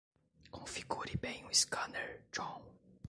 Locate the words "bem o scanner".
1.15-2.23